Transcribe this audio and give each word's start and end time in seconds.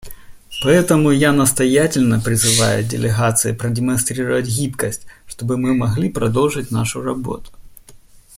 Поэтому 0.63 1.11
я 1.11 1.31
настоятельно 1.31 2.19
призываю 2.19 2.83
делегации 2.83 3.53
продемонстрировать 3.53 4.47
гибкость, 4.47 5.05
чтобы 5.27 5.57
мы 5.57 5.75
могли 5.75 6.09
продолжить 6.09 6.71
нашу 6.71 7.03
работу. 7.03 7.51